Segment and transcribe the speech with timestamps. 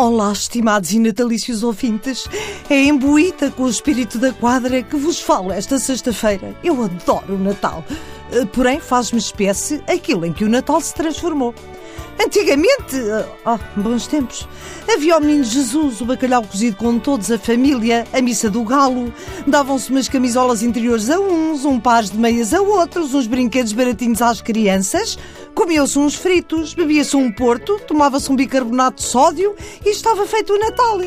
[0.00, 2.28] Olá, estimados e natalícios ouvintes.
[2.70, 6.54] É imbuída com o espírito da quadra que vos falo esta sexta-feira.
[6.62, 7.84] Eu adoro o Natal.
[8.30, 11.52] Eh, porém, faz-me espécie aquilo em que o Natal se transformou.
[12.20, 12.96] Antigamente,
[13.46, 14.48] oh, bons tempos,
[14.92, 19.12] havia o menino Jesus, o bacalhau cozido com todos, a família, a missa do galo,
[19.46, 24.20] davam-se umas camisolas interiores a uns, um par de meias a outros, uns brinquedos baratinhos
[24.20, 25.16] às crianças,
[25.58, 30.58] Comiam-se uns fritos, bebia-se um porto, tomava-se um bicarbonato de sódio e estava feito o
[30.58, 31.00] Natal.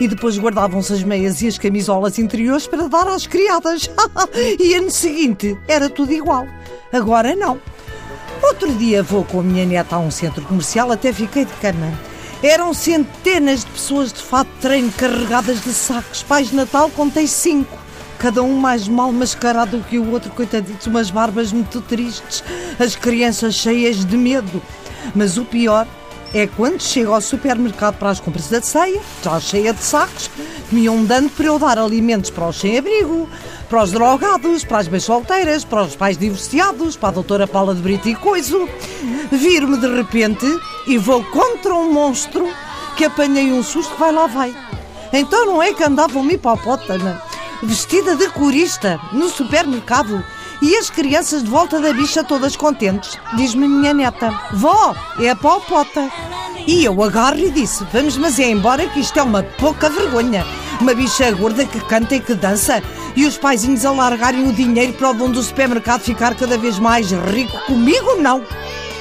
[0.00, 3.90] E depois guardavam-se as meias e as camisolas interiores para dar às criadas.
[4.58, 6.46] e ano seguinte era tudo igual.
[6.90, 7.60] Agora não.
[8.62, 11.92] Outro dia vou com a minha neta a um centro comercial, até fiquei de cama.
[12.40, 16.22] Eram centenas de pessoas de fato de treino carregadas de sacos.
[16.22, 17.76] Pais de Natal contei cinco
[18.20, 22.44] cada um mais mal mascarado do que o outro, coitaditos, umas barbas muito tristes,
[22.78, 24.62] as crianças cheias de medo.
[25.12, 25.84] Mas o pior
[26.32, 30.30] é quando chego ao supermercado para as compras da ceia, já cheia de sacos,
[30.72, 33.28] que me iam dando para eu dar alimentos para os sem-abrigo,
[33.68, 37.74] para os drogados, para as bem solteiras, para os pais divorciados, para a doutora Paula
[37.74, 38.66] de Brito e Coiso.
[39.30, 40.46] Vir-me de repente
[40.86, 42.48] e vou contra um monstro
[42.96, 44.56] que apanhei um susto, vai lá vai.
[45.12, 47.22] Então não é que andava uma hipopótama
[47.62, 50.24] vestida de corista, no supermercado.
[50.62, 53.18] E as crianças de volta da bicha todas contentes.
[53.36, 56.08] Diz-me minha neta, vó, é a palpota.
[56.66, 60.46] E eu agarro e disse, vamos mas é embora que isto é uma pouca vergonha.
[60.82, 62.82] Uma bicha gorda que canta e que dança.
[63.14, 66.76] E os paizinhos a largarem o dinheiro para o dono do supermercado ficar cada vez
[66.80, 67.56] mais rico.
[67.66, 68.44] Comigo não.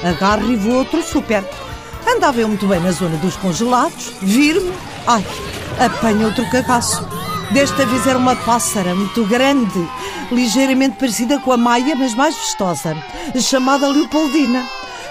[0.03, 1.43] Agarro e vou outro super.
[2.07, 4.71] Andava eu muito bem na zona dos congelados, vir-me,
[5.07, 5.25] ai,
[5.79, 7.03] apanha outro cagaço.
[7.49, 9.89] Desta vez era uma pássara muito grande,
[10.31, 12.95] ligeiramente parecida com a Maia, mas mais vistosa,
[13.39, 14.63] chamada Leopoldina.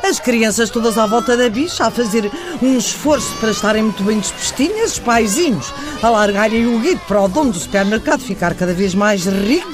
[0.02, 2.30] As crianças todas à volta da bicha a fazer
[2.62, 7.28] um esforço para estarem muito bem despestinhas, os paizinhos a largarem o guido para o
[7.28, 9.72] dono do supermercado ficar cada vez mais rico.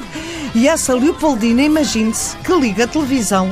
[0.54, 3.50] E essa Leopoldina, imagine-se, que liga a televisão.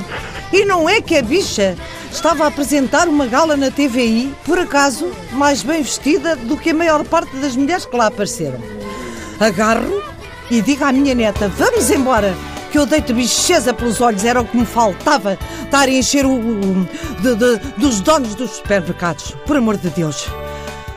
[0.53, 1.77] E não é que a bicha
[2.11, 6.75] estava a apresentar uma gala na TVI, por acaso, mais bem vestida do que a
[6.75, 8.61] maior parte das mulheres que lá apareceram
[9.41, 10.03] agarro
[10.51, 12.35] e digo à minha neta: vamos embora,
[12.75, 16.33] que eu deito bicheza pelos olhos, era o que me faltava, estar a encher o,
[16.33, 16.89] o
[17.23, 20.27] de, de, dos donos dos supermercados, por amor de Deus.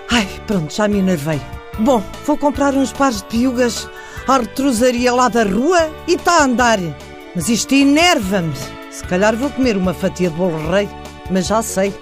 [0.09, 1.39] Ai, pronto, já me enervei.
[1.77, 3.87] Bom, vou comprar uns pares de piugas
[4.27, 6.79] à retrosaria lá da rua e está a andar.
[7.35, 8.55] Mas isto enerva-me.
[8.89, 10.89] Se calhar vou comer uma fatia de bolo rei,
[11.29, 11.93] mas já sei.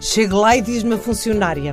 [0.00, 1.72] Chego lá e diz-me a funcionária: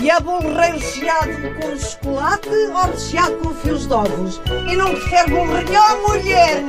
[0.00, 4.40] e é bolo rei recheado com chocolate ou recheado com fios de ovos?
[4.70, 5.64] E não prefere bolo rei?
[5.76, 6.64] Oh, mulher!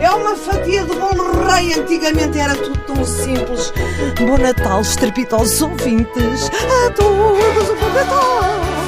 [0.00, 1.74] É uma fatia de bolo rei.
[1.74, 3.72] Antigamente era tudo tão simples.
[4.18, 6.50] Bom Natal, estrepitosos ouvintes.
[6.86, 8.87] A todos o bom Natal!